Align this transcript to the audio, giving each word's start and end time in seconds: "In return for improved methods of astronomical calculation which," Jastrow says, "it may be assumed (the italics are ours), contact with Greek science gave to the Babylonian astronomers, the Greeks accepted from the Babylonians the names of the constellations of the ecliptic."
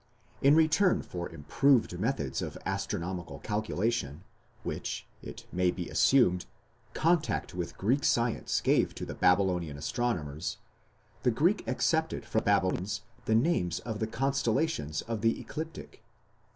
"In 0.41 0.55
return 0.55 1.03
for 1.03 1.29
improved 1.29 1.99
methods 1.99 2.41
of 2.41 2.57
astronomical 2.65 3.37
calculation 3.37 4.23
which," 4.63 5.05
Jastrow 5.21 5.27
says, 5.27 5.43
"it 5.43 5.47
may 5.53 5.69
be 5.69 5.89
assumed 5.89 6.41
(the 6.41 6.45
italics 6.45 6.49
are 6.49 6.57
ours), 6.57 7.03
contact 7.19 7.53
with 7.53 7.77
Greek 7.77 8.03
science 8.03 8.61
gave 8.61 8.95
to 8.95 9.05
the 9.05 9.13
Babylonian 9.13 9.77
astronomers, 9.77 10.57
the 11.21 11.29
Greeks 11.29 11.65
accepted 11.67 12.25
from 12.25 12.39
the 12.39 12.45
Babylonians 12.45 13.01
the 13.25 13.35
names 13.35 13.79
of 13.81 13.99
the 13.99 14.07
constellations 14.07 15.03
of 15.03 15.21
the 15.21 15.39
ecliptic." 15.39 16.01